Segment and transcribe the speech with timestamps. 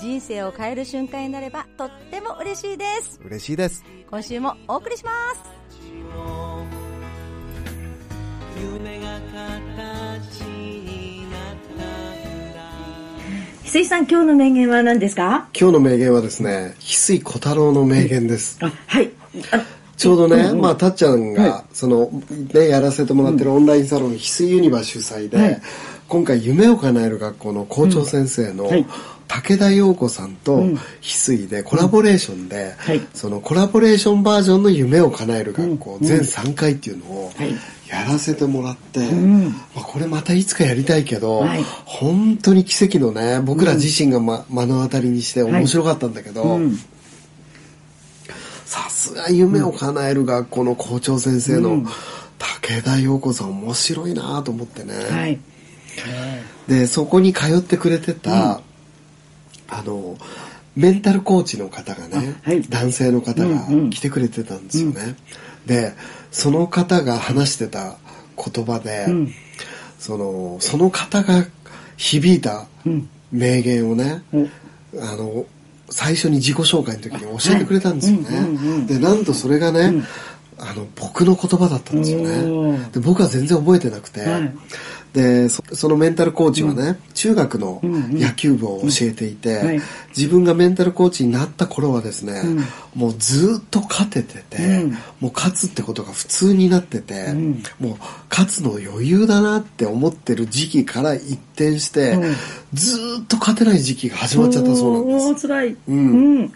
[0.00, 3.20] 人生を変える瞬間になればとっても嬉しいです。
[3.22, 3.84] 嬉しいです。
[4.08, 5.42] 今週もお送りします。
[8.58, 11.40] 夢が形になっ
[11.76, 12.62] たんだ
[13.62, 15.50] 翡翠さん、今日の名言は何ですか？
[15.58, 19.10] 今日の名言はですね翡翠小太郎の名言です、あ、はい。
[19.52, 19.66] あ
[19.98, 22.10] ちょうどね、うんうんまあ、たっちゃんが、はその、
[22.54, 25.60] ね、やらせてもらってるオンラインサロン、翡翠ユニバ主催で、はい。
[26.08, 28.70] 今回、夢を叶える学校の校長先生の、うん。
[28.70, 28.86] はい
[29.30, 30.74] 武田陽子さんとうん。
[30.74, 33.00] 翡翠でコラボレーションで、はい。
[33.14, 36.06] そのコラボレーションバージョンの夢を叶える学校、うん。
[36.06, 37.52] 全3回っていうのをはい。
[37.88, 39.48] やらせてもらって、ん。
[39.48, 41.62] まあ、これまたいつかやりたいけど、はい。
[41.84, 46.76] 本当に奇跡のね僕ら自身が、ま目の当たりにして面白かったんだけど、うん。
[48.64, 51.86] さすが夢を叶える学校の校長先生のうん。
[52.38, 55.38] 武田陽子さん面白いなと思ってね、はい。
[56.68, 58.60] でそこに通ってくれてた、
[59.70, 60.16] あの
[60.76, 62.62] メンタルコーチの方がね、あはい。
[62.62, 63.90] 男性の方がうんうん。
[63.90, 65.16] 来てくれてたんですよね、
[65.66, 65.94] で
[66.30, 67.96] その方が話してた
[68.36, 69.34] 言葉で、うん。
[69.98, 71.46] そのその方が
[71.96, 73.08] 響いたうん。
[73.32, 74.50] 名言をね、うん
[75.00, 75.46] あの
[75.92, 80.04] 最初に自己紹介の時に教えてくれたんですよね、でなんとそれがね、ん。
[80.58, 82.90] あの僕の言葉だったんですよおねー。
[82.92, 84.52] で僕は全然覚えてなくて、はい
[85.12, 88.20] でそそのメンタルコーチはね、中学のうんうん。
[88.20, 89.80] 野球部を教えていて、うんはい。
[90.16, 92.64] 自分がメンタルコーチになった頃はですね、うん。
[92.94, 94.92] もうずっと勝ててて、うん。
[95.20, 97.62] もう勝つってことが普通になってて、うん。
[97.80, 97.96] もう
[98.30, 102.34] 勝つの余裕だなって思ってる時期から一転して、うん。
[102.72, 105.48] ずーっと勝てない時期が始まっちゃったそうなんです。
[105.48, 105.76] 辛い。
[105.88, 105.96] うん。
[105.96, 106.52] うん。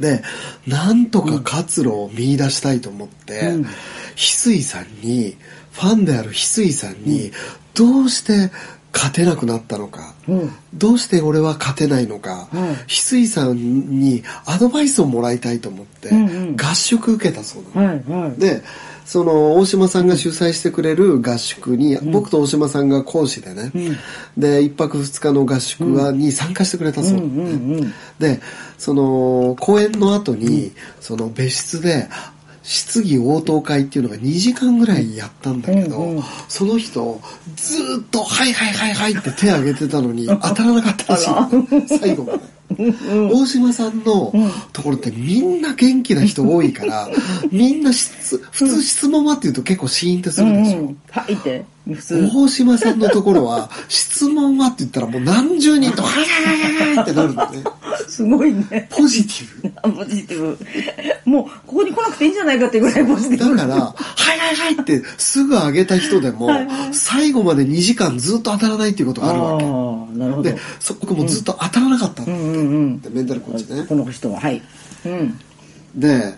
[0.00, 0.22] で
[0.66, 3.62] なんとか活路を見出したいと思って、うん。
[3.62, 3.70] 翡
[4.16, 5.36] 翠さんに
[5.72, 7.30] ファンである翡翠さんに
[7.78, 8.50] どうして
[8.92, 10.52] 勝てなくなったのか、うん。
[10.74, 12.60] どうして俺は勝てないのか、うん。
[12.60, 16.56] 翡翠さんにアドバイスをもらいたいと思って、うんうん。
[16.56, 17.88] 合宿受けたそうなの。
[17.88, 18.40] はい、はい。
[18.40, 18.62] で
[19.04, 23.72] その大島さんが主催してくれる合宿に、僕と大島さんが講師でね、
[24.36, 27.22] で一泊二日の合宿は、に参加してくれたそう
[28.18, 28.38] で
[28.76, 32.06] その公演の後に、その別室で
[32.68, 37.20] 質疑応答会っていうのが2時間ぐらいやったんだけど、うんうんその人
[37.56, 42.58] ずーっと「はいはいはいはい」って手挙げてたのに当たらなかったらしいの最後まで。
[42.76, 44.32] 大島さんの
[44.72, 47.08] ところってみんな元気な人多いから、
[47.50, 50.78] みんな質普通質問はっていうと結構シーンってすうるでしょ。
[50.78, 50.98] んうん。
[51.10, 52.30] はいって、普通。
[52.34, 57.64] 大島さんのところは質問はって言ったらもう何十人と「はいはいはいはい」ってなるんだね。
[58.08, 58.88] すごいね。
[58.90, 59.72] ポジティブ。
[59.82, 60.58] あ ポジティブ。
[61.24, 63.56] もう、ここに来なくていいんじゃないかっていうぐらいポジティブ。
[63.56, 63.94] だから、は
[64.34, 66.50] いはいはいってすぐ上げた人でも、
[66.92, 69.64] 最後まで2時間ずっと当たらないっていうことがあるわけ。
[70.18, 73.02] なるほどで。、そこもずっと当たらなかったんだって、うんうんうん。
[73.12, 73.84] メンタルコーチね。
[73.88, 74.62] この人は、はい。
[75.04, 75.38] うん。
[75.94, 76.34] で、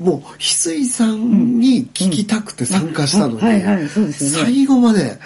[0.00, 5.18] もう、翡翠さんに聞きたくて参加したので最後まで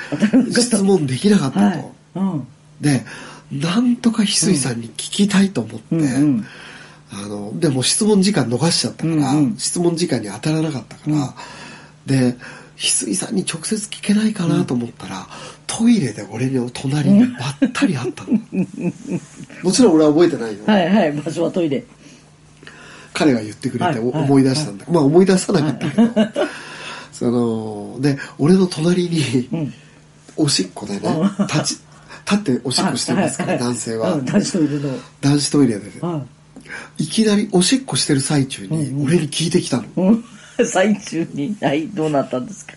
[0.51, 1.65] 質問できなかったと。
[1.67, 1.93] はい。
[2.17, 2.47] うん。
[2.81, 3.05] で、
[3.53, 6.05] なんとか翡翠さんに聞きたいと思って、うんう
[6.39, 6.47] ん
[7.15, 11.35] あの、でも質問時間逃しちゃったから、うんうん質問時間に当たらなかったから、
[12.07, 12.37] で、
[12.77, 15.27] 翡翠さんに直接聞けないかなと思ったら、
[15.67, 18.31] トイレで俺の隣にばったりあったの。
[19.63, 20.65] もちろん俺は覚えてないよ。
[20.67, 21.13] はいはい。
[21.13, 21.85] 場所はトイレ。
[23.13, 24.87] 彼が言ってくれて思い出したんだ。
[24.91, 26.11] まあ思い出さなかったけど、
[27.13, 29.71] その、で、俺の隣に、
[30.37, 31.81] おしっこでね、立ち、
[32.31, 34.25] 立っておしっこしてますから、男性はうん。
[34.25, 34.99] 男子トイレの。
[35.21, 36.01] 男子トイレで。
[36.01, 36.25] は
[36.97, 39.85] いきなりおしっこしてる最中に俺に聞いてきたの。
[39.97, 40.25] うん。
[40.67, 42.75] 最中に、はい、どうなったんですか？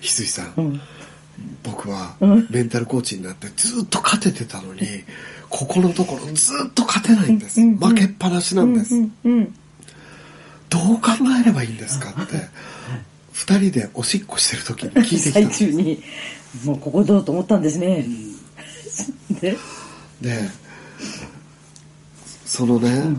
[0.00, 0.80] 翡翠さん、ん
[1.62, 2.16] 僕は
[2.50, 4.80] メンタルコーチになってずっと勝ててたのに、
[5.48, 7.60] ここのところずっと勝てないんです。
[7.60, 8.94] 負けっぱなしなんです。
[8.94, 9.54] うん。
[10.68, 11.10] どう考
[11.40, 12.48] えればいいんですかって、
[13.32, 15.68] 二人でおしっこしてる時に聞いてきたの最。
[15.68, 16.02] 中に、
[16.64, 18.04] もうここどうと思ったんですね。
[19.40, 19.56] で、
[20.20, 20.48] で、
[22.44, 23.16] そのね、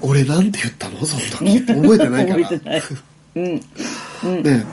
[0.00, 1.04] 俺なんて言ったの？
[1.04, 2.44] その時って覚えてないから。
[2.44, 2.82] 覚えてない
[4.24, 4.42] うん。
[4.42, 4.64] で、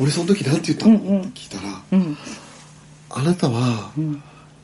[0.00, 2.16] 俺その時なんて言ったの、って聞いたら、うん。
[3.10, 3.90] あなたは、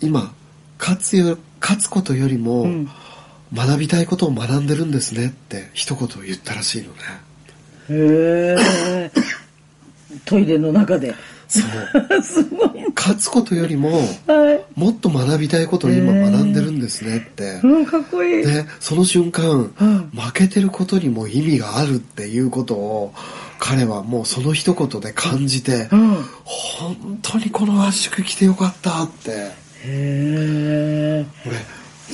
[0.00, 0.32] 今、
[0.78, 2.88] 勝つよ、勝つことよりも、ん
[3.54, 6.98] 学びたいことを学んでるんですねって一言言ったらしいのね。
[7.88, 9.10] へえ。
[10.25, 11.14] トイレの中で。
[11.48, 12.22] そう。
[12.22, 12.93] すごい。
[12.94, 13.90] 勝つことよりも、
[14.26, 14.78] はい。
[14.78, 17.60] もっと学びたいことを今学んでるんですねって。
[17.62, 18.46] うん、かっこいい。
[18.46, 23.14] で、その瞬間、うん負けてることにも意味があるっていうことを、
[23.58, 26.14] 彼はもうその一言で感じて、うん。
[26.44, 29.31] 本当にこの合宿来てよかったって。
[29.31, 29.50] へ
[29.84, 31.26] え。
[31.46, 31.56] 俺、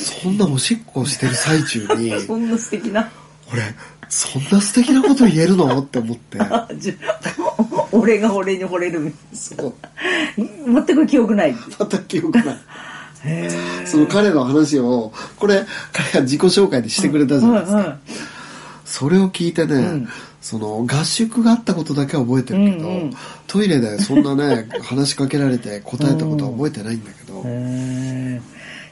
[0.02, 3.10] そんなおしっこしてる最中に、 そんな素敵な。
[3.52, 3.62] 俺、
[4.08, 5.78] そんな素敵なこと言えるの？
[5.78, 6.38] って思って。
[7.92, 9.12] 俺が俺に惚れる。
[9.32, 9.74] そう。
[10.36, 11.54] 全く記憶ない。
[11.78, 12.58] また記憶ない。
[13.24, 13.48] へ
[13.86, 17.78] その彼の話を、これ、彼が自己紹介でしてくれたじゃないですか。
[17.78, 17.96] は
[18.84, 20.08] それを聞いてね、ん
[20.40, 23.10] その合宿があったことだけは覚えてるけど、うんうん
[23.46, 27.42] トイレでそんなね 話しかけられて答えたことは覚えてないんだけど、い。
[27.44, 28.40] へえ。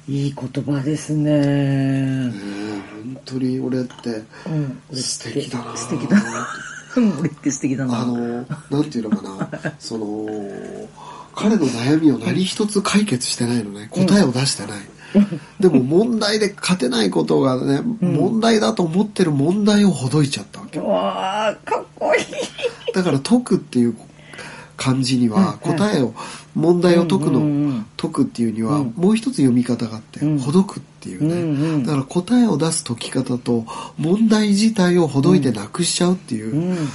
[0.08, 1.40] いい言葉ですね。
[2.26, 2.32] ね
[3.04, 4.22] 本当に俺って
[4.92, 6.48] 素敵だな素敵だな。
[6.96, 8.00] うん俺って素敵だな。
[8.00, 9.74] あのなんていうのかな。
[9.78, 10.26] その
[11.34, 13.88] 彼の悩みを何一つ解決してないのね。
[13.90, 14.80] 答えを出してない、
[15.58, 20.80] でも問題で勝てないことがね、問題だと思ってる問題をほどいちゃったわけ。
[20.80, 22.24] わあ、かっこいい。
[22.92, 23.96] だから解くっていう
[24.76, 26.14] 漢字には答えを、
[26.54, 28.94] 問題を解くの、解くっていうにはうん。
[28.96, 30.38] もう一つ読み方があって、うん。
[30.38, 33.64] ほどくっていうね、うんうんだから答えを出す解き方と
[33.98, 36.88] 問題自体をほどいてなくしちゃうっていう、うん。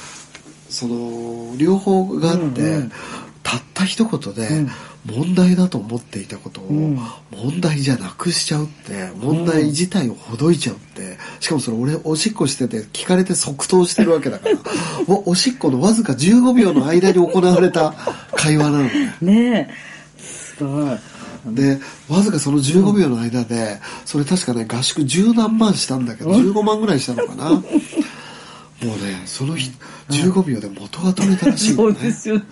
[0.70, 2.92] その両方があって、うんうん
[3.46, 4.70] たった一言でうん
[5.06, 7.00] 問題だと思っていたことをうん
[7.30, 14.56] 問題じゃなくしちゃうって問題自体をほどいちゃうってしかもそれ俺おしっこしてて聞かれて即答してるわけだから
[15.08, 17.94] おおしっこのわずか15秒の間に行われた
[18.36, 19.74] 会話なのねねえ。
[20.20, 20.98] すごい。
[21.54, 27.64] でわずかその15秒の間でそれ確かね合宿十何万したんだけど15万ぐらいしたのかなもう
[28.86, 29.72] ねその日
[30.10, 32.44] 15秒で元が取れたらしいそうですよね。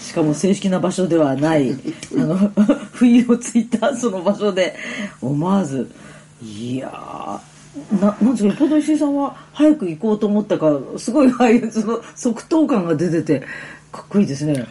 [0.00, 1.76] しかも正式な場所ではない、あ
[2.16, 2.36] の、
[2.92, 4.74] 不意をついたその場所で、
[5.20, 5.90] 思わず、
[6.42, 13.46] いやー、ななんですか、ポド石井さんは早く行こうと思ったか、すごい、はい、その即答感が出てて、
[13.92, 14.66] かっこいいですね。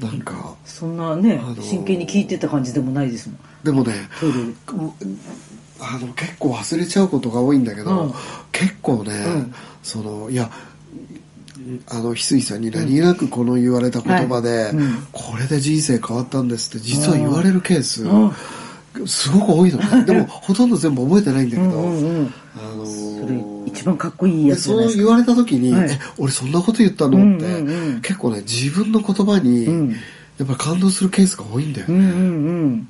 [0.00, 3.38] なんかそんなね、あのー真剣に聞いてた感じでもないですもん。
[3.64, 4.52] でもねトイレで。
[5.78, 8.12] あの結構忘れちゃうことが多いんだけど、うん。
[8.50, 9.54] 結構ね、うん。
[9.82, 10.50] そのいや
[11.88, 15.06] あの翡翠さんに何気なくこの言われた言葉で、はいうん。
[15.12, 18.32] これで人生変わったんですって実は言われるケース、うん。
[19.06, 20.04] すごく多いのね。
[20.04, 22.34] でもほとんど全部覚えてないんだけど、うんうんうん。
[22.56, 24.64] あのー一番かっこいいやでつ。
[24.64, 29.96] そう言われた時に、はいえ俺そんなこと言ったのって、うんうんうん結構ね自分の言葉に、うん
[30.38, 32.88] やっぱり感動するケースが多いんだよね、うんうんうん。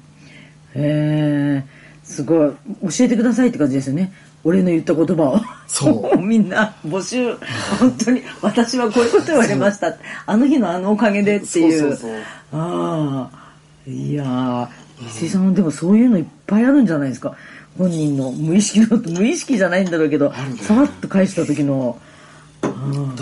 [0.75, 1.65] へえ、
[2.03, 2.51] すごい。
[2.83, 4.13] 教えてくださいって感じですよね。
[4.43, 5.41] 俺の言った言葉を。
[5.69, 7.37] そう みんな募集。
[7.79, 9.95] 本当に、私はこういうこと言われました。
[10.27, 11.79] あの日のあのおかげでっていう。
[11.79, 12.13] そうそうそう
[12.53, 13.47] ああ。
[13.89, 14.69] いやー、
[15.09, 17.37] 石井さんでもそういうのいっぱいあるんじゃないですか。
[17.79, 20.37] 本人の無意識の、無意識じゃないんだろうけど、ね。
[20.61, 21.99] さらっと返した時の、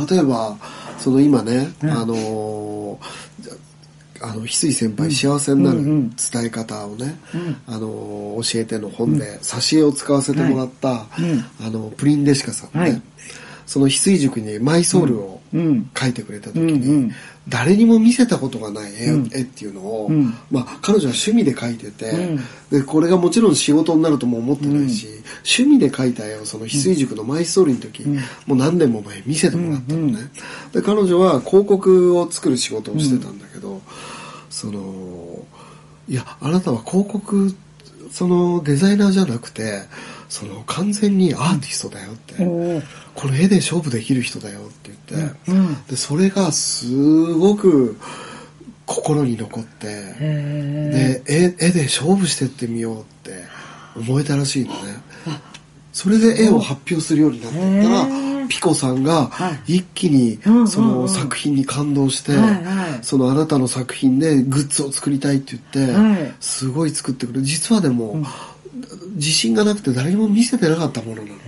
[0.09, 0.57] 例えば
[0.99, 2.99] その今ね、うんあのー
[4.23, 6.11] あの翡翠先輩幸せになるうんうん。
[6.11, 7.57] 伝え方をね、うん。
[7.67, 11.23] あのー教えての本で挿絵を使わせてもらった、はい。
[11.23, 11.45] うん。
[11.61, 13.03] あのプリンデシカさんね、はい。
[13.67, 15.91] その翡翠塾にマイソウルをうん。
[15.93, 17.13] 描いてくれた時に、うんうん
[17.49, 20.35] 誰にも見せたことがない絵,、っていうのを、うん。
[20.51, 22.41] まあ、彼女は趣味で描いてて、うん。
[22.71, 25.09] でこれがもちろん仕事になるとも思ってないし、
[25.59, 28.07] 趣味で描いた絵をその翡翠塾のマイストーリーの時、
[28.47, 30.19] もう何年も前見せてもらったのね、
[30.73, 33.83] で彼女は広告を作る仕事をしてたんだけど、
[34.49, 35.45] その
[36.09, 37.55] いやあなたは広告
[38.15, 39.83] そのデザイナーじゃなくて
[40.29, 42.35] その完全にアーティストだよって、
[43.13, 46.87] この絵で勝負できる人だよって言って、うんでそれがす
[47.35, 47.99] ごく
[48.87, 53.45] 心に残ってへで絵絵で勝負してってみようって
[53.97, 54.81] 思えたらしいのね。
[55.93, 58.24] それで絵を発表するようになっていったら
[58.55, 59.79] ピコさんがはい。
[59.79, 62.33] 一気にその作品に感動して、
[63.03, 66.35] そのあなたの作品でグッズを作りたいって言って、はい。
[66.39, 68.25] すごい作ってくれる実はでも、
[69.17, 71.39] 自信がなくて誰にも見せてなかったものなの。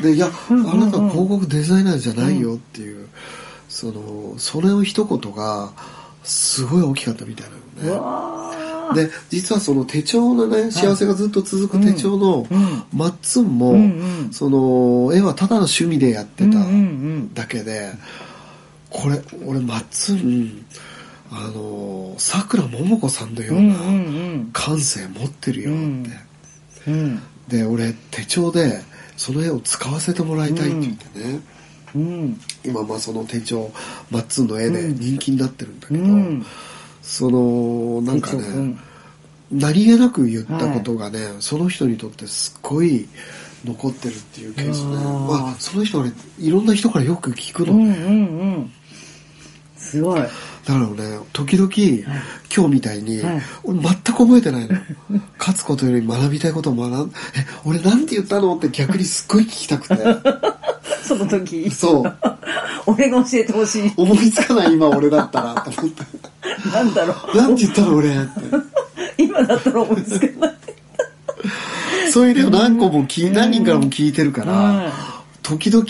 [0.00, 3.08] でいや、あなた広告デザイナーじゃないよっていう、
[3.68, 5.72] そのそれを一言が
[6.22, 7.48] すごい大きかったみたい
[7.82, 8.61] なのね。
[8.88, 12.84] わで実はその手帳のね幸せがずっと続く手帳のうん。
[12.92, 13.74] マッツンも、
[14.32, 16.58] その絵はただの趣味でやってた
[17.34, 17.92] だけで、
[18.90, 20.64] これ俺マッツン
[21.30, 23.76] あのさくらももこさんのような。
[24.52, 25.74] 感性持ってるよっ
[26.84, 27.22] て、うん。
[27.48, 28.82] で俺手帳で
[29.16, 31.40] その絵を使わせてもらいたいって言ってね、
[31.94, 32.40] うん。
[32.64, 33.70] 今まあその手帳
[34.10, 36.46] マッツンの絵で人気になってるんだけど、うん
[37.02, 38.76] そのなんかね、
[39.50, 43.08] 何気なく言ったことがね、その人にとってすっごい
[43.64, 44.96] 残ってるっていうケースね。
[44.96, 45.42] あー。
[45.42, 47.92] まあその人はねいろんな人からよく聞くの、うんうんう
[48.60, 48.72] ん
[49.82, 50.20] すごい。
[50.20, 50.32] だか
[50.66, 51.70] らね時々、
[52.54, 53.42] 今日みたいに、はい。
[53.64, 54.78] 俺全く覚えてないの。
[55.38, 58.56] 勝つことより学びたいことを学んえ俺なんて言ったの？
[58.56, 59.96] って逆にすっごい聞きたくて。
[61.02, 61.68] その時。
[61.70, 62.16] そう。
[62.86, 63.92] 俺が教えてほしい。
[63.96, 66.04] 思いつかない今俺だったらと思って。
[66.72, 67.36] なんだろう。
[67.36, 68.28] なんて言ったの俺って。
[69.18, 70.54] 今だったら思いつかない。
[72.12, 75.12] そういう例を何個も聞い、何人からも聞いてるから、はい
[75.42, 75.84] 時々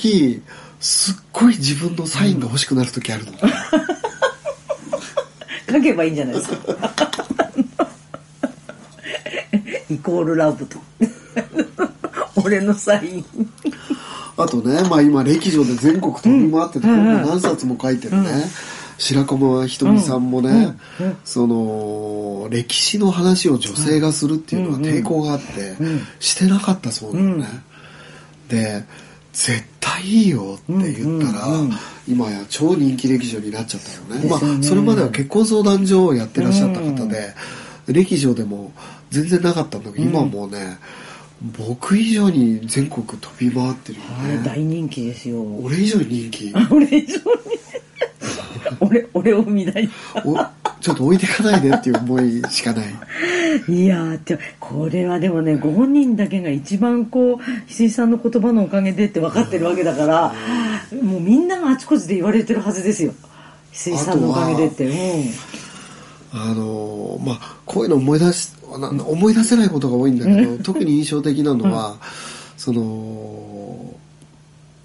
[0.82, 3.32] すっごい自分のサインが欲しくなる時あるの、
[5.70, 6.56] 書けばいいんじゃないですか。
[9.88, 10.78] イコールラブと。
[12.34, 13.24] 俺のサイン。
[14.36, 18.30] あとね、まあ今歴女で全国飛び回ってて、本も何冊も書いてるね、
[18.98, 20.76] 白駒ひとみさんもね、
[21.24, 25.76] その歴史の話を女性がするっていうのは抵抗があって、
[26.18, 27.46] してなかったそうなのね、
[28.48, 28.84] で
[29.32, 31.46] 絶対いいよって言ったら、
[32.06, 34.24] 今や超人気歴女になっちゃったよね。
[34.24, 34.30] ね。
[34.30, 37.34] まあそれまでは結婚相談所をやってらっしゃった方で、
[37.86, 38.72] 歴女でも
[39.10, 40.78] 全然なかったんだけど、今はもうね
[41.58, 45.42] 僕以上に全国飛び回ってるよね、はい大人気ですよ。
[45.42, 46.54] 俺以上に人気？
[46.70, 47.22] 俺以上に。
[48.80, 49.90] 俺俺を生み出し
[50.24, 50.34] お
[50.80, 52.86] ちょっと置いてかないでっていう思いしかない
[53.68, 60.35] いやーってこれはでもねご本人だけが一番こう翡翠さんの言葉のおかげでって分かってるわけだから
[61.02, 63.12] もうみんながあちこちで言われてるはずですよ。
[63.73, 64.87] 翡翠さんのおかげでって。
[64.87, 65.30] うん。
[66.35, 71.97] あのーまあこういうの思い出しな思い出せないことが多いんだけど特に印象的なのは、
[72.56, 73.94] その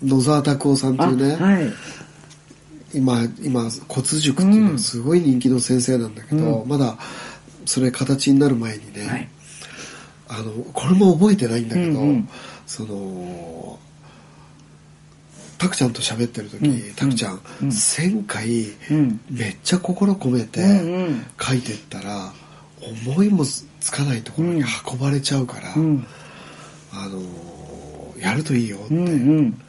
[0.04, 1.74] 野沢拓夫さんというね、はい。
[2.94, 6.98] 今今骨塾っていうのはすごい人気の先生なんだけど、まだ
[7.68, 9.30] それ形になる前にね、はい。
[10.30, 12.30] あのこれも覚えてないんだけど、うんうん。
[12.66, 13.78] その
[15.58, 16.94] タクちゃんと喋ってる時、うん。
[16.96, 19.20] タクちゃん、1000回うん。
[19.30, 21.26] めっちゃ心込めてうんうん。
[21.40, 22.32] 書いてったら、
[23.06, 26.08] 思いもつかないところに運ばれちゃうから、うん。
[26.94, 27.22] あの
[28.20, 29.62] やるといいよってうんうん。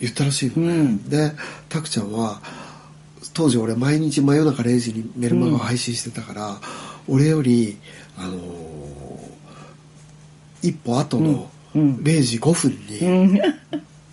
[0.00, 1.08] 言ったらしいのね、うん。
[1.08, 1.32] で
[1.68, 2.40] タクちゃんは
[3.34, 6.60] 当時俺毎日真夜中0時にメルマガを配信してたから、
[7.08, 7.78] 俺より
[8.16, 8.38] あの
[10.62, 11.82] 一歩後のうん。
[11.82, 11.96] うん。
[11.96, 12.74] 0時5分う
[13.26, 13.40] にん。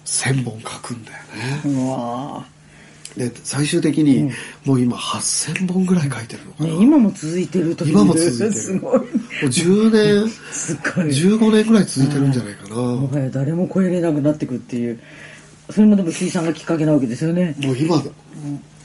[0.05, 2.45] 1000本書くんだよね、うわ
[3.15, 4.31] で最終的に
[4.65, 8.53] もう今8000本ぐらい書いてるのかーな、ね今も続いてる時今も続いてる。
[8.53, 8.99] すごい。
[8.99, 9.09] もう
[9.45, 9.91] 10
[10.23, 11.05] 年すごい。
[11.05, 14.99] 15年ぐらい続いてるんじゃないかな、もはや誰も超えれなくなってくっていう。
[15.69, 17.55] それもでも水さんがきっかけなわけですよね。
[17.59, 18.01] もう今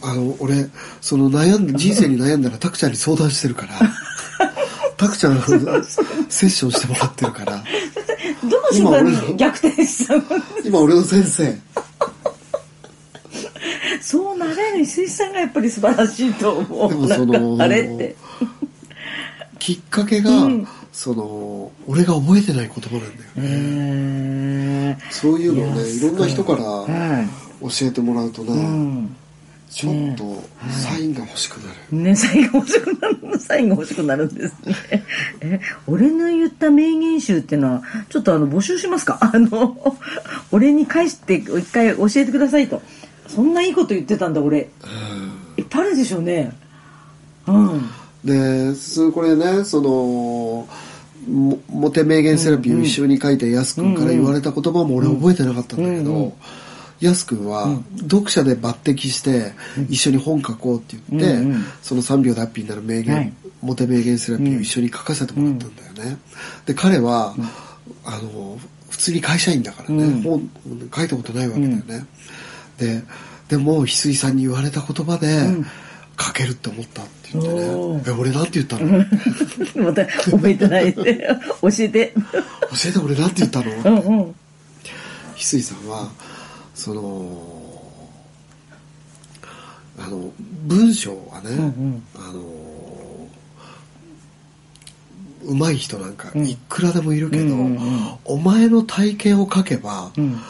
[0.04, 0.68] あの俺
[1.00, 3.74] その悩んで人生に悩んだらタクちゃんに相談してるから。
[4.96, 7.64] タクちゃんのセッションしてもらってるから。
[8.44, 10.22] どの瞬間今俺に逆転したの？
[10.64, 11.58] 今俺の先生。
[14.00, 16.90] そうなれる水さんがやっぱり素晴らしいと思う。
[16.90, 18.16] でもそのなんかあれって。
[19.58, 20.30] きっかけが、
[20.92, 23.48] その俺が覚えてない言葉なんだよ
[24.94, 24.98] ね。
[25.10, 26.86] そういうのをねいろんな人からは
[27.62, 29.16] 教えてもらうとね、いうん
[29.74, 30.40] ちょっと
[30.70, 35.04] サインが欲しくなる、ね、サインが欲しくなる、サインが欲しくなるんですね。
[35.40, 39.18] え、俺の言った名言集っていうのは、ちょっとあの、募集しますか？
[39.34, 39.96] あの、
[40.52, 42.82] 俺に返して、一回教えてくださいと。
[43.26, 44.68] そんないいこと言ってたんだ、俺。
[45.56, 46.52] いっぱいあるでしょうね。
[47.48, 47.90] うん。
[48.24, 50.66] でそこれねその
[51.28, 56.32] モモテ名言セラピーを一緒に書いてやすくんから言われた言葉も俺覚えてなかったんだけど、
[57.06, 59.52] やすくんは読者で抜擢して
[59.88, 63.32] 一緒に本書こうって言って、うんうんその3秒でハッピーになる名言、はい
[63.62, 66.18] モテ名言セラピーを一緒に書かせてもらったんだよね。
[66.66, 67.34] で彼は、
[68.04, 68.58] あの
[68.90, 70.50] 普通に会社員だからね、うん本
[70.94, 72.06] 書いたことないわけだよね。
[72.76, 73.02] で
[73.48, 75.48] でも翡翠さんに言われた言葉で、
[76.20, 79.04] 書けるって思ったって言ってねお「え俺なんて言ったの？
[79.82, 81.26] また覚えてないで。
[81.62, 82.12] 教えて。
[82.14, 82.20] 教
[82.86, 83.64] えて俺なんて言ったの?」。
[83.96, 84.34] 翡
[85.36, 86.10] 翠さんは
[86.74, 87.74] その
[89.98, 90.32] あの
[90.66, 92.42] 文章はね、んあの
[95.44, 97.78] 上手い人なんかいくらでもいるけど、うんうんうん。
[98.24, 100.40] お前の体験を書けば、ん。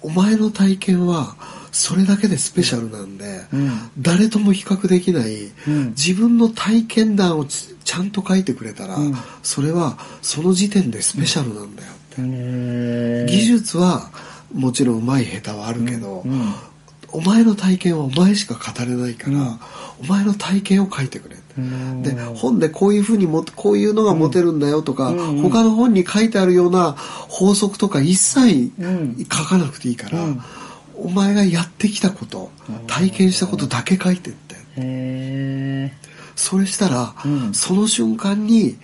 [0.00, 1.36] お前の体験は
[1.72, 3.90] それだけでスペシャルなんで、うん。
[3.98, 5.88] 誰とも比較できない、うん。
[5.90, 8.96] 自分の体験談をちちゃんと書いてくれたら、
[9.42, 14.10] それはその時点でスペシャルなんだよって、へ技術は
[14.52, 16.24] もちろん上手い下手はあるけど、
[17.10, 19.58] お前の体験はお前しか語れないから、
[20.00, 25.12] お前の体験を書いてくれって、で本でこういうふうにもこういうのが持てるんだよとか、
[25.42, 28.72] 他の本に書いてあるような法則とか一切
[29.30, 30.24] 書かなくていいから、
[30.96, 32.50] お前がやってきたこと
[32.86, 34.56] 体験したことだけ書いてって。
[34.76, 35.92] へ
[36.36, 37.14] それしたら、
[37.52, 38.76] その瞬間に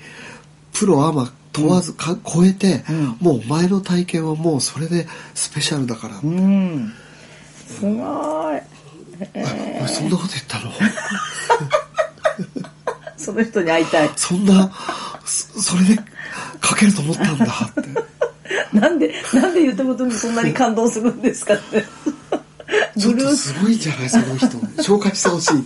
[0.73, 2.83] プロアマ問わずか、超えて、
[3.21, 6.93] もうお前の体験はもうそれでスペシャルだから、えうん。
[7.67, 7.93] すご
[8.53, 8.61] い。
[9.81, 10.73] 俺そんなこと言ったの？
[13.17, 14.11] その人に会いたい。
[14.17, 14.71] そんな
[15.25, 15.95] そそれで
[16.63, 17.49] 書けると思ったんだっ
[17.85, 17.89] て。
[18.77, 21.85] なんでなんで言ったことにそんなに感動するんですかって。
[22.99, 24.49] ちょっとすごいんじゃないその人
[24.83, 25.65] 紹介してほしい。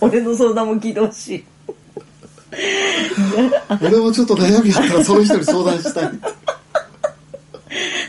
[0.00, 1.44] 俺の相談も聞いてほしい
[3.82, 6.10] 俺もちょっと悩みあったらその人に相談したい。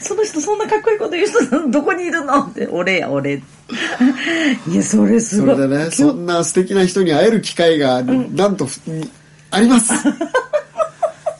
[0.02, 3.36] その人そんなかっこいいこと言う人どこにいるのって俺や俺。
[3.36, 5.56] いやそれすごい。
[5.56, 8.80] それでねそんな素敵な人に会える機会がなんとふ
[9.52, 9.94] あります。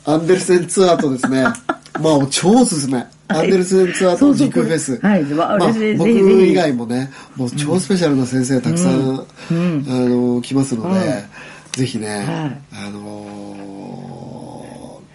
[0.06, 1.44] アンデルセンツアーとですね。
[1.44, 1.54] ま
[2.16, 3.06] あ超おすすめ。
[3.30, 5.00] アンデルセンツアーと時空フェス。
[5.02, 5.24] はい。
[5.98, 11.24] 僕以外もねもう超スペシャルな先生たくさん、あの来ますので、
[11.78, 12.26] ぜひね、
[12.74, 14.64] あの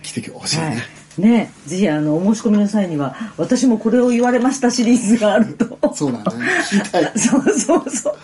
[0.00, 5.78] 来てほしいね、はいねぜひあのお申し込みの際には私もこれを言われましたシリーズがあると。
[5.94, 6.24] そうだね。
[6.70, 7.12] 聞きたい。
[7.18, 8.14] そうそうそう。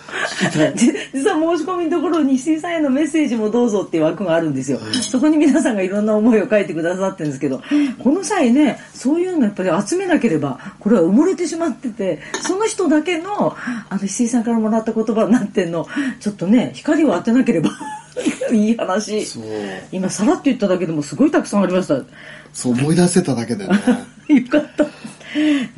[0.75, 7.61] じ実は申し込みのところに石井さんへのメッセージもどうぞっていう枠があるんですよ、そこに皆さんがいろんな思いを書いてくださってるんですけど
[8.03, 13.55] この際ねそういうのやっぱり集めなければこれは埋もれてしまっててその人だけの
[13.89, 15.87] あの石井さんからもらった言葉になってんの
[16.19, 17.71] ちょっとね光を当てなければ
[18.53, 19.25] いい話。
[19.91, 21.95] 今さらっと言っただけでもすごいたくさんありました。
[21.95, 22.05] よ
[22.53, 23.79] そう思い出せただけでね。
[24.49, 24.83] かった。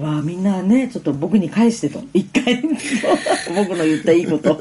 [0.01, 2.01] わあみんなねちょっと僕に返してと。
[2.13, 2.61] 一回。
[3.55, 4.59] 僕の言ったいいこと。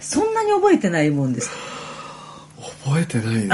[0.00, 1.50] そんなに覚えてないもんです。
[2.84, 3.50] 覚えてないね。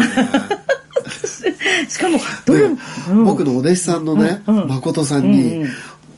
[1.89, 2.67] しかもどれで
[3.11, 3.25] うん。
[3.25, 4.69] 僕のお弟子さんのね、うんうん。
[4.69, 5.69] 誠さんに、うんうん。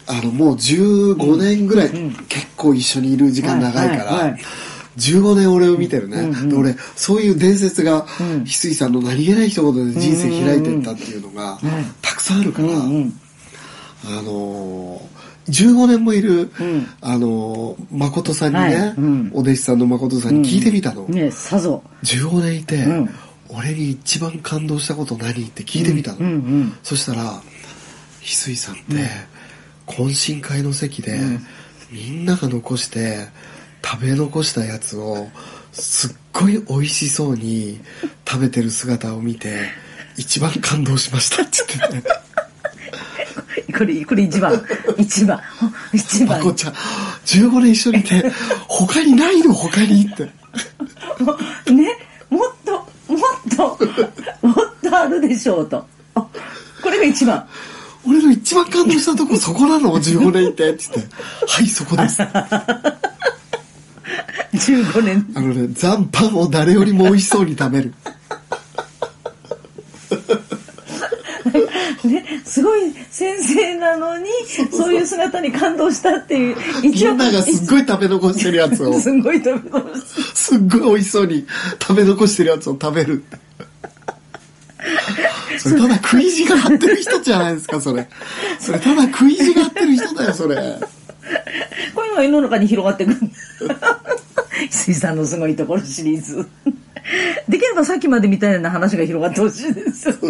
[0.09, 1.91] あのもう15年ぐらい、
[2.29, 4.41] 結構一緒にいる時間長いから、はいはいはい
[4.97, 11.59] 15年俺を見てるね、で俺そういう伝説が翡翠さんの何気ない一言で人生開いてったっていうのが
[12.01, 13.21] たくさんあるから、うんうん。
[14.07, 15.17] あのー
[15.49, 16.51] 15年もいる、ん。
[17.01, 18.89] あのー誠さんにね、はい。
[18.97, 19.31] うん。
[19.33, 21.83] お弟子さんの誠さんに聞いてみたの、ねさぞ。
[22.03, 23.09] 15年いて、ん。
[23.49, 25.45] 俺に一番感動したこと何？
[25.45, 27.41] って聞いてみたの、うんうんそしたら
[28.23, 28.85] 翡翠さんって、
[29.87, 31.21] 懇親会の席で、
[31.93, 33.29] みんなが残して
[33.89, 35.29] 食べ残したやつを
[35.71, 37.81] すっごい美味しそうに
[38.29, 39.61] 食べてる姿を見て
[40.17, 41.43] 一番感動しました。
[41.45, 44.61] って言っててこれこれ一番。
[44.99, 45.41] 一番。
[45.93, 48.25] 一ま番こちゃん15年一緒にいて
[48.67, 50.25] 他にないの他にって。
[51.73, 51.97] ね
[52.29, 53.79] もっともっと
[54.43, 55.87] もっとあるでしょうと。
[56.17, 56.27] あ
[56.83, 57.47] これが一番。
[58.05, 61.15] 俺の一番感動したとこそこなの15年いてって言って。
[61.47, 62.23] はいそこです
[64.57, 65.27] 15年。
[65.35, 67.95] あのね残飯を誰よりも美味しそうに食べる。
[72.05, 74.29] ね、すごい先生なのに
[74.71, 78.93] そういう姿に感動したっていうみ一んながすっごい食べ残してるやつを。
[79.01, 80.03] すごい食べ残し
[80.35, 81.47] すっごい美味しそうに
[81.81, 83.15] 食べ残してるやつを食べる。
[83.15, 83.47] って。
[85.59, 88.09] それただ食い意地が張ってる人じゃないですか、それ。
[88.61, 90.57] それただ食い意地が張ってる人だよ、それ。
[91.95, 93.07] こういうのが世の中に広がって
[94.65, 96.47] い く水産のすごいところシリーズ。
[97.49, 100.13] できればさっきまでみたいな話が広がってほしいです。
[100.19, 100.27] こ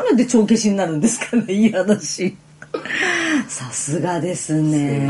[0.00, 2.36] ういうので帳消しになるんですかねいい話。
[3.48, 5.08] さすがですね。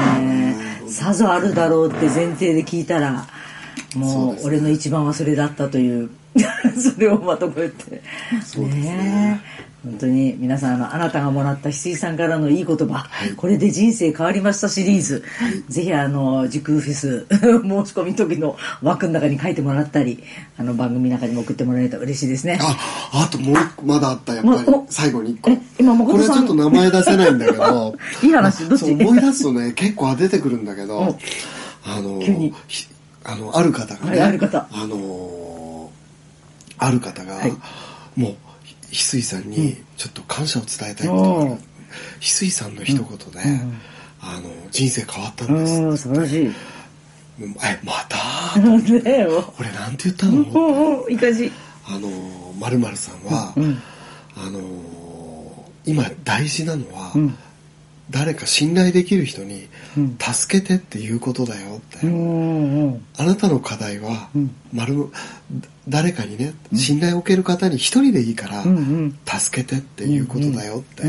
[0.89, 3.27] さぞあるだろうって前提で聞いたら
[3.95, 6.11] もう俺の一番はそれだったという。
[6.37, 8.03] それをまとめて。
[8.43, 8.83] そうですね。
[8.83, 9.54] ねえ
[9.85, 15.23] 本当に皆さんあのあなたがもらった翡翠さんからのいい言葉、これで人生変わりましたシリーズ、
[15.69, 17.41] ぜひあの時空フェス申し
[17.93, 20.23] 込み時の枠の中に書いてもらったり
[20.57, 22.59] あの番組の中にも送ってもらえると嬉しいですね。
[22.61, 22.77] あ、
[23.13, 24.65] あともう一個まだあった、やっぱり。
[24.89, 25.51] 最後に一個。
[25.51, 27.95] え今誠これちょっと名前出せないんだけど。
[28.23, 28.85] いい話どっち？
[28.93, 31.19] 思い出すとね、結構出てくるんだけおど、
[31.85, 32.87] あの急に、ひ
[33.25, 34.67] あの、ある方がね、はいある方。
[34.71, 35.91] あの、
[36.79, 37.53] ある方がはい、
[38.17, 38.35] もう、
[38.95, 41.23] 翡翠さんにちょっと感謝を伝えたいこと。
[41.23, 41.61] があるおー翡
[42.21, 43.07] 翠さんの一言で、
[44.21, 45.81] あの、人生変わったんです。
[45.83, 46.53] うん素晴らしい。
[47.63, 48.17] えまた？
[48.61, 51.51] 俺なんて言ったの、いい感じ。
[51.87, 52.09] あの
[52.59, 53.83] まるさんは、うん。
[54.37, 54.61] あの
[55.85, 57.37] 今大事なのは、うん
[58.11, 60.19] 誰か信頼できる人にうん。
[60.19, 61.99] 助けてっていうことだよって、
[63.17, 64.55] あなたの課題は、うん。
[64.73, 65.09] まる
[65.89, 68.63] 誰かにね信頼を受ける方に一人でいいから、
[69.39, 71.05] 助けてっていうことだよって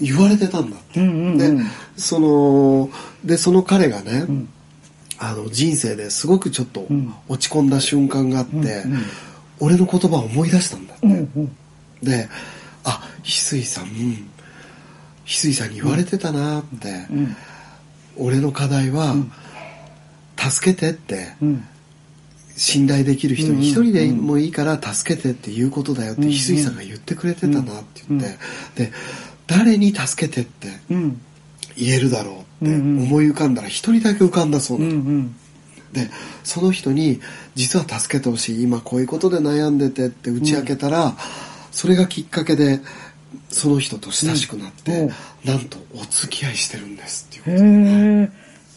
[0.00, 1.62] 言われてたんだって、で
[1.96, 2.90] その
[3.24, 4.48] でその彼がね、ん。
[5.18, 7.14] あの人生ですごくちょっとん。
[7.28, 8.84] 落ち込んだ瞬間があって、
[9.60, 11.28] 俺の言葉を思い出したんだって、
[12.02, 12.28] で
[12.82, 13.30] あ翡
[13.60, 13.86] 翠さん
[15.24, 17.36] 翡翠さんに言われてたなって、うん。
[18.16, 19.14] 俺の課題は、
[20.36, 21.64] 助けてって、うん。
[22.56, 26.28] 信頼できる人うんに一人でもいいから助けてっていうことだよってうん。
[26.28, 28.38] 翡翠さんが言ってくれてたなって言って、
[28.76, 28.92] で
[29.46, 31.20] 誰に助けてってうん。
[31.76, 33.02] 言えるだろうってうんうん。
[33.04, 35.34] 思い浮かんだら一人だけ浮かんだそううなの、ん
[35.92, 36.10] で
[36.42, 37.20] その人に
[37.54, 41.16] 実は助けてほしい今こういうことで悩んでてって打ち明けたら、
[41.70, 42.80] それがきっかけで
[43.50, 45.10] その人と親しくなって、うん。
[45.44, 48.30] なんとお付き合いしてるんですっていうへえ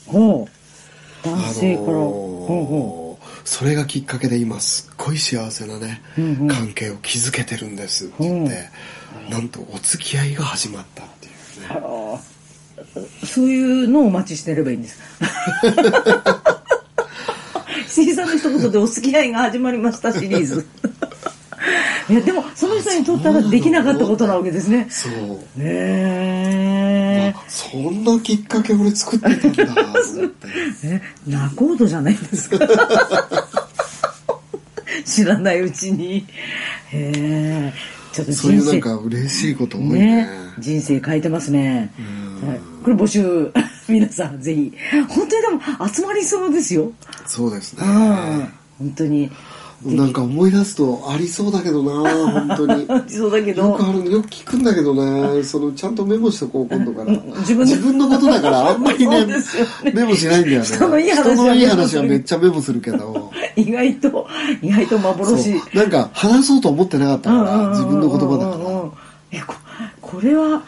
[0.06, 1.28] ほう。
[1.28, 6.48] あ男性から、のーほうほそれがきっかけで今すっごい幸せなね、うんうん。
[6.48, 8.70] 関係を築けてるんですって言って、
[9.30, 11.82] なんとお付き合いが始まったっていうね。
[13.24, 15.00] うそういうのをお待ちしてればいいんです。
[17.88, 20.68] 石井さんの一言でお付き合いが始まりましたシリーズ
[22.10, 24.88] いやでもその人にとったらできなかったことなわけですね。
[24.90, 25.14] そう。
[25.60, 30.48] ねえあそんなきっかけ俺作ってたんだと思って。
[30.88, 32.60] え仲人じゃないですか。
[35.06, 36.26] 知らないうちに。
[36.92, 37.74] へえ
[38.14, 40.00] ちょっとそうい人生うなんか嬉しいこと多いね。
[40.00, 40.30] ね。
[40.60, 41.92] 人生変えてますね、
[42.44, 43.52] はい、これ募集
[43.88, 44.74] 皆さんぜひ。
[45.10, 46.92] 本当にでも集まりそうですよ。
[47.26, 47.86] そうですね。
[47.86, 48.54] うん。
[48.80, 49.30] 本当に
[49.86, 51.92] なんか思い出すとありそうだけどな
[52.48, 52.88] 本当に。
[53.08, 57.12] そうだけよどくあるよく聞くんだけどねそのちゃんとメモしとこう今度から。
[57.40, 58.08] 自分の。
[58.08, 59.36] のことだからあんまりね ね。
[59.94, 60.66] メモしないんだよね。
[60.66, 63.32] 人のいい話は人のいい話はめっちゃメモするけど。
[63.56, 64.28] 意外と
[64.64, 65.56] 意外と幻。
[65.74, 68.92] なんか話そうと思ってなかったうんから自分の言葉だかうんうんうん
[69.32, 69.54] えこ
[70.02, 70.64] これは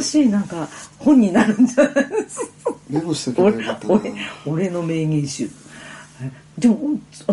[0.00, 2.70] 新しいなんか本になるんじゃないですか？
[2.70, 3.94] らメモしとけば俺よかったな。
[3.94, 4.12] 俺
[4.46, 5.44] 俺の名言集。
[5.44, 5.48] え
[6.58, 6.78] でも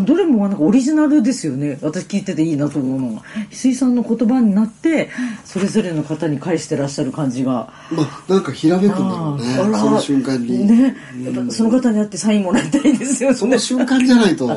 [0.06, 1.78] どれもなんかオリジナルですよね。
[1.82, 3.22] 私聞いてていいなと思うのが。
[3.50, 5.10] 翡翠さんの言葉になって
[5.44, 7.74] それぞれの方に返してらっしゃる感じが。
[7.92, 9.56] まあなんかひらめくんだろうね。
[9.56, 10.96] その瞬間に、ね。
[11.24, 13.36] やっぱその方に会ってサインもらいたいですよね。
[13.36, 14.48] その瞬間じゃないと。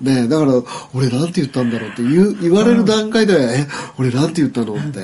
[0.00, 0.62] ねだから
[0.94, 3.66] 俺なんて言ったんだろうって言う言われる段階では、え
[3.98, 5.00] 俺なんて言ったのって、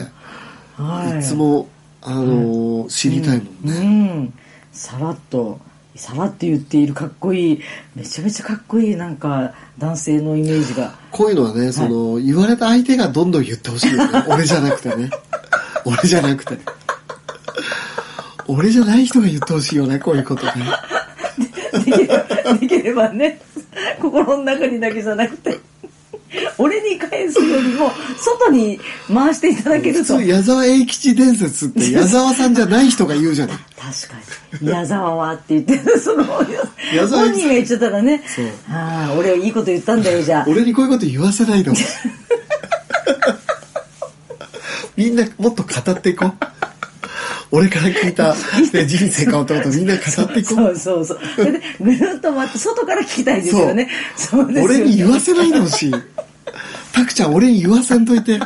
[0.82, 1.20] はい。
[1.20, 1.68] いつも
[2.02, 4.34] あのー知りたいもんね、うん、
[4.72, 5.58] さらっと
[5.96, 7.60] さらって言っているかっこいい
[7.94, 10.94] めちゃめちゃかっこいいなんか男性のイメージが。
[11.10, 14.24] こういうのはねその、言われた相手がどんどん言ってほしいよね。
[14.28, 15.10] 俺じゃなくてね。
[15.84, 16.58] 俺じゃなくて。
[18.48, 20.52] 俺じゃない人が言ってほしいよねこういうことね。
[21.84, 23.40] できればできればね
[24.00, 25.58] 心の中にだけじゃなくて。
[26.58, 28.78] 俺に返すよりも外に
[29.12, 30.16] 回していただけると。
[30.16, 33.56] 普通矢沢永吉伝説って矢沢さんじゃない人が言うじゃない
[33.86, 34.14] 確か
[34.60, 34.68] に。
[34.68, 36.56] 矢沢はって言ってその本人
[37.46, 38.22] が言っちゃったらね。
[38.26, 38.46] そう。
[38.68, 40.46] ああ俺はいいこと言ったんだよじゃあ。
[40.48, 41.84] 俺にこういうこと言わせないでほしい
[44.96, 46.32] みんなもっと語っていこう。
[47.52, 51.20] 俺から聞いた、ね、人生変わったことみんな語っていこそううそうそう。
[51.36, 53.88] それでぐるっと回って外から聞きたいですよね。
[54.16, 54.74] そうですよね。
[54.78, 55.94] 俺に言わせないでほしい。
[56.92, 58.40] タクちゃん俺に言わせんといて。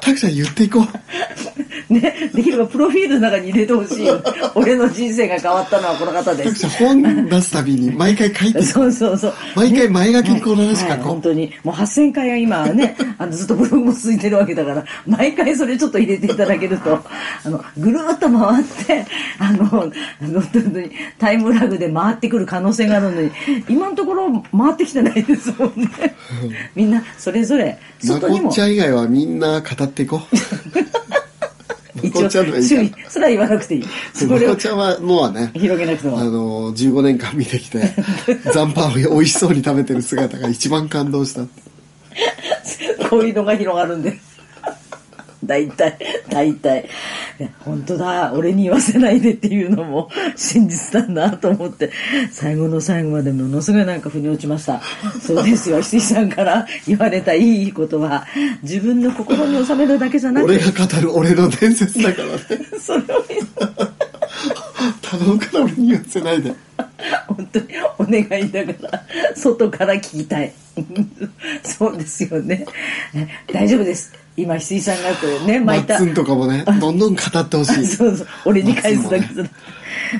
[0.00, 0.86] タクちゃん言っていこう
[1.88, 4.20] ね、できればプロフィールの中に入れてほしいよ。
[4.54, 6.66] 俺の人生が変わったのはこの方です。
[6.68, 9.34] 本出すたびに毎回書いて そうそうそう。
[9.54, 11.52] 毎回前書きにこの話書こうはい本当に。
[11.62, 17.00] もう8000回は今はね、 あのずっとブログも続いてるわけだから、毎回それちょっと入れていただけると、
[17.44, 19.06] あの、ぐるっと回って、
[19.38, 23.30] あの、あの、本当にタイムラグで回ってくる可能性があるのに、
[23.68, 25.88] 今のところ回ってきてないですもんね。
[26.74, 30.36] みんなそれぞれ、外にもちゃん以外はみんな語っていこう
[32.02, 33.84] まこっちゃんのがいい注意か、それは言わなくていい。
[34.56, 36.18] ちゃんはもうね広げなくても。
[36.18, 37.80] あの15年間見てきて
[38.52, 41.42] 残飯を美味しそうに食べてる姿が一番感動した。
[43.08, 44.18] こういうのが広がるんで。
[45.44, 46.88] 大体、大体。
[47.38, 51.90] いや本当だ、俺に言わせないでっていうのも真実だなと思って、
[52.30, 54.80] 最後の最後までものすごいなんか腑に落ちました。
[55.20, 58.26] そうですよ、石井さんから言われたいいことは、
[58.62, 62.38] 自分の心に収めるだけじゃなくて、俺が語る俺の伝説だからね。
[62.80, 63.24] それを
[65.02, 66.54] 頼むから俺に言わせないで。
[67.28, 67.66] 本当に
[67.98, 69.02] お願いだから
[69.34, 70.52] 外から聞きたい
[71.62, 72.66] そうですよね。
[73.52, 74.12] 大丈夫です。
[74.36, 75.94] 今翡翠さんがこれねマ巻いた。
[75.94, 77.86] ッツンとかもね、どんどん語ってほしい。
[77.88, 78.26] そうそう。
[78.44, 79.50] 俺に返すだけマッツンもね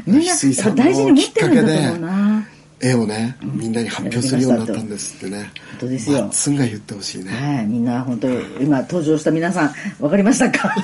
[0.06, 2.48] みんな大事に持ってるんだと思うな。
[2.78, 5.50] 絵をね、みんなに発表するようになったんですってね。
[5.70, 6.20] 本当ですよ。
[6.22, 7.30] マッツンが言ってほしいね。
[7.30, 8.28] はい、みんな本当
[8.60, 10.74] 今登場した皆さん分かりましたか？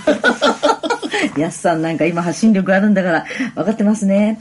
[1.37, 4.39] やすさんなんか今発信力あるんだから分かってますね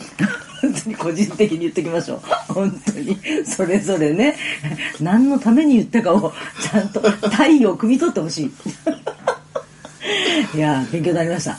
[0.61, 2.19] 本当に個人的に言っておきましょう。
[2.53, 3.17] 本当に。
[3.45, 4.35] それぞれね。
[4.99, 8.51] 何のために言ったかをちゃんと体位を汲み取ってほしい。
[10.55, 11.57] いや勉強になりました。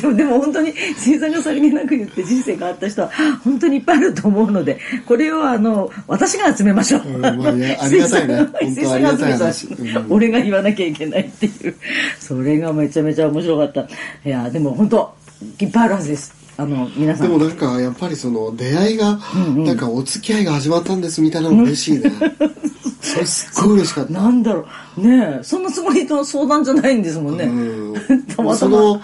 [0.00, 3.10] でもでも本当に生産がさりげなく言って人生変わった人は
[3.44, 8.36] 本当にいっぱいあると思うのでこれをあの私が集めましょう、うんまあありがたいね。
[8.36, 10.04] が集めたう。
[10.04, 10.12] ん。
[10.12, 11.76] 俺が言わなきゃいけないっていう。
[12.18, 13.82] それがめちゃめちゃ面白かった。
[13.82, 15.14] いやでも本当
[15.60, 17.26] いっぱいあるはずですあの皆さん。
[17.26, 19.18] でもなんかやっぱりその出会いが、
[19.56, 22.12] なんかお付き合いが始まったんですみたいなの嬉しいね。
[23.02, 24.12] それすっごい嬉しかった。
[24.12, 24.64] なんだろ
[24.96, 25.00] う。
[25.00, 27.48] ねえそんなつもりの相談じゃないんですもんね、う
[27.90, 27.94] ん。
[28.36, 28.56] たまたま。
[28.56, 29.00] その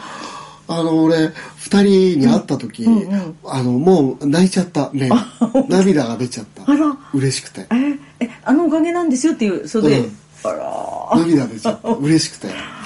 [0.70, 2.86] あの俺二人に会った時、
[3.44, 5.10] あのもう泣いちゃったね
[5.68, 6.70] 涙が出ちゃった。
[6.70, 6.96] あら。
[7.12, 7.66] 嬉しくて。
[7.72, 10.16] ええあのおかげなんですよっていうそれで、うん。
[10.44, 11.88] あら涙出ちゃった。
[11.88, 12.48] 嬉しくて。
[12.48, 12.52] あ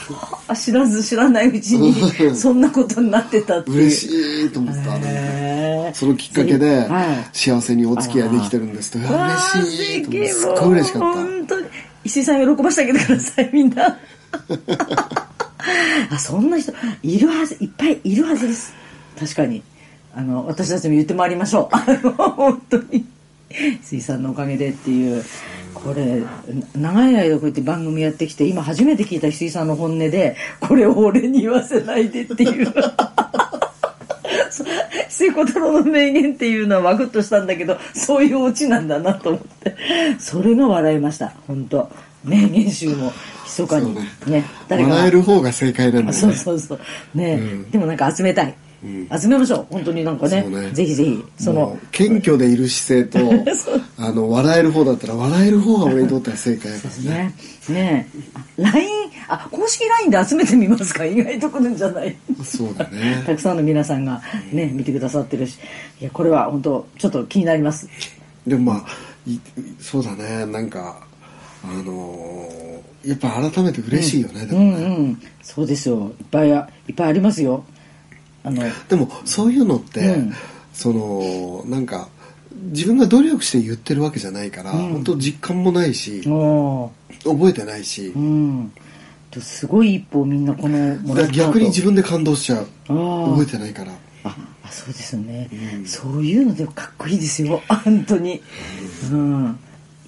[0.55, 2.37] 知らず知らないうちにうん。
[2.37, 3.77] そんなことになってたっていう。
[3.79, 5.95] 嬉しいと思った、へー。
[5.95, 7.29] そのきっかけではい。
[7.33, 8.99] 幸せにお付き合いできてるんですと。
[8.99, 9.09] 嬉
[9.77, 10.29] しいと思って。
[10.29, 11.07] すっごい嬉しかった。
[11.12, 11.67] 本当に
[12.05, 13.99] 石井さん喜ばしてあげてくださいみんな。
[16.11, 18.75] あそんな人いるはずいっぱいいるはずです。
[19.19, 19.62] 確かに。
[20.15, 22.09] あの私たちも言ってまいりましょう。
[22.11, 23.05] 本当に
[23.83, 25.25] 石井さんのおかげでっていう。
[25.75, 26.23] これ
[26.77, 32.67] 長い間こうやって番組やってきて今初めて聞いた石井さんの本音でこれを俺に言わせないでっていう。
[34.51, 34.67] そう
[35.09, 39.77] 石井小太郎の名言っていうのはワクッとしたんだけどそういうオチなんだなと思って。
[40.19, 41.33] それが笑いました。
[41.47, 41.91] 本当。
[42.25, 43.12] 名言集も
[43.45, 43.95] 密かに。
[43.95, 44.09] ね。
[44.27, 44.45] ね。
[44.69, 44.95] 誰かが。
[44.97, 46.81] 笑える方が正解なんだよそうねそうそう。
[47.15, 47.71] ね、うん。
[47.71, 48.55] でもなんか集めたい、
[49.21, 49.66] 集めましょう。
[49.71, 50.42] 本当になんかね。
[50.42, 50.71] ね。
[50.73, 51.25] ぜひぜひ。
[51.38, 53.45] そものう謙虚でいる姿勢と
[53.99, 57.35] あの笑える方だったら笑える方が俺にとっては正解だからね。
[57.68, 57.75] ね。
[57.75, 58.88] ねあ LINE
[59.29, 61.05] あ公式 LINE で集めてみますか？
[61.07, 62.16] 意外と来るんじゃない。
[62.45, 63.23] そうだね。
[63.27, 64.21] たくさんの皆さんが
[64.53, 65.59] ね見てくださってるし。
[66.01, 67.88] いやこれは本当ちょっと気になります。
[68.47, 69.38] でもまあい
[69.81, 70.45] そうだね。
[70.47, 71.07] なんか
[71.64, 72.62] あのー
[73.09, 75.21] やっぱ改めて嬉しいよね、でうもね、んうん。
[75.42, 76.12] そうですよ。
[76.21, 77.64] いっぱいあいっぱいありますよ
[78.44, 80.33] あのでもそういうのって、うん。
[80.72, 82.09] そのなんか
[82.70, 86.22] 自分が努力して言ってるわけじゃないから、本当実感もないし
[87.24, 88.09] 覚えてないし。
[88.09, 88.72] う、ん。
[89.31, 92.66] とすごい一歩みんなこの逆に自分で感動しちゃう。
[92.87, 93.92] 覚えてないから。
[94.24, 95.50] ああそうですよね、
[95.85, 97.61] そういうのでもかっこいいですよ。
[97.85, 98.40] 本当に。
[99.11, 99.59] うん。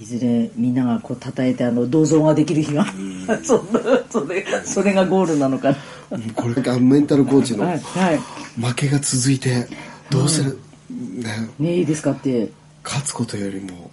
[0.00, 2.84] いずれみんながこう叩いてあの銅像ができる日が、
[3.42, 5.76] そんなそれそれがゴールなのかな
[6.34, 9.66] これがメンタルコーチの負けが続いて
[10.10, 10.58] どうする、
[10.90, 12.50] ね、ねいいですかって。
[12.84, 13.90] 勝つことよりも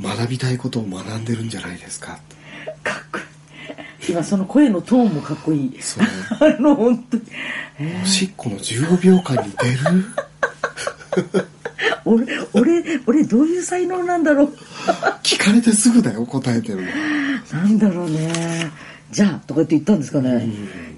[0.00, 2.18] 学びたいことを学んでるんじゃないですか。
[2.84, 4.12] かっこいい。
[4.12, 5.82] 今その声のトーンもかっこいい。
[5.82, 6.04] そう。
[6.04, 6.10] ね
[6.58, 7.22] あの本当に。
[8.02, 9.72] おしっこの15秒間に出
[11.34, 11.48] る？
[12.04, 14.56] 俺俺俺どういう才能なんだろう。
[15.22, 16.88] 聞かれてすぐだよ答えてるの。
[17.52, 18.70] なんだろうね。
[19.10, 20.46] じゃあとかって言ったんですかね、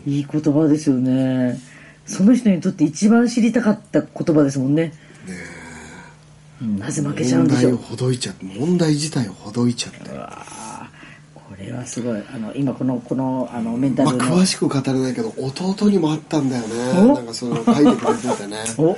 [0.06, 1.58] いい言葉ですよね。
[2.06, 4.92] その人にとって一番知りたかった言葉ですもんね。
[5.26, 7.72] うんなぜ負けちゃうんでしょう。
[7.72, 10.10] 問題をほどいちゃって問題自体をほどいちゃって。
[11.34, 12.22] これはすごい。
[12.34, 16.68] あの今このこのあのメンタまあルの、詳しく語れないけど弟にもあったんだよお。
[16.68, 18.56] ねなんかその書いてくれててね。
[18.78, 18.96] お。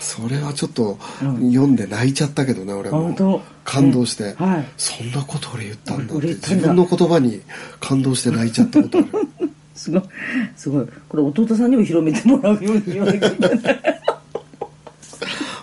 [0.00, 3.42] それはちょっと読んで泣いちゃったけどね俺も。
[3.64, 4.68] 感動して、はい。
[4.76, 7.42] そんなこと俺言ったんだって自分の言葉に
[7.80, 9.08] 感動して泣いちゃったことある
[9.78, 10.02] すごい
[10.56, 10.88] すごい。
[11.08, 14.00] これ弟さんにも広めてもらうように言わなきゃいけない。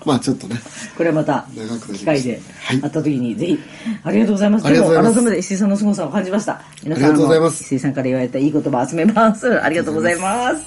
[0.06, 0.56] まあちょっとね。
[0.96, 1.46] これはまた
[1.94, 2.80] 機会ではい。
[2.80, 3.60] 会った時にぜひ。
[4.04, 4.66] ありがとうございます。
[4.66, 5.16] ありがとうございます。
[5.16, 6.62] でも改めて石井さんの凄さを感じました。
[6.84, 7.64] 皆さんありがとうございます。
[7.64, 9.62] 石井さんから言われたいい言葉集めます。
[9.62, 10.66] ありがとうございます。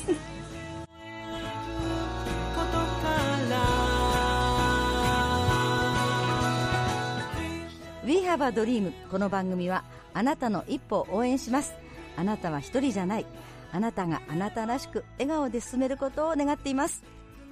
[8.04, 9.84] We have a dream この番組は
[10.14, 11.74] あなたの一歩を応援します
[12.18, 13.26] あなたは一人じゃない。
[13.70, 17.04] あなたがあなたらしく笑顔で進めることを願っています。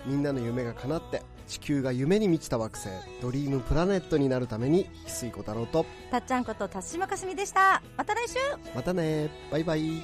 [0.05, 2.89] みんなの夢が叶って地球が夢に満ちた惑星
[3.23, 5.87] ドリームプラネットになるために翡翠小太郎と。
[6.11, 7.81] たっちゃんこと辰島かすみでした。
[7.97, 8.35] また来週。
[8.75, 9.31] またね。
[9.53, 10.03] バイバイ。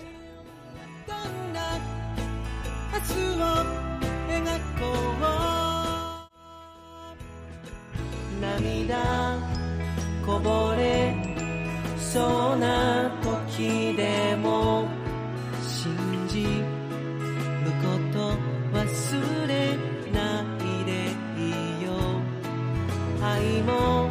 [8.41, 9.39] 涙
[10.25, 11.15] こぼれ
[11.99, 13.11] そうな
[13.63, 14.89] 時でも
[15.63, 15.95] 信
[16.27, 16.49] じる
[17.81, 18.37] こと
[18.77, 19.77] 忘れ
[20.13, 20.91] ないで
[21.39, 21.93] いいよ
[23.23, 24.02] 愛も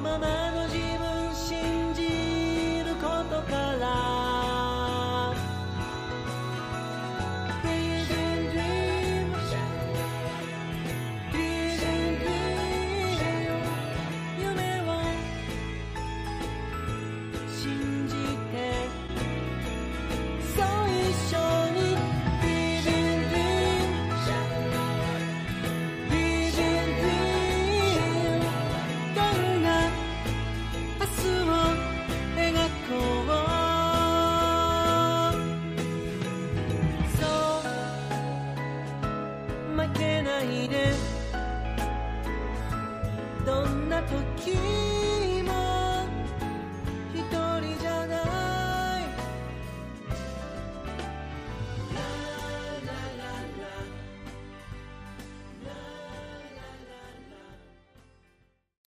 [0.00, 4.09] ままの自分信じることから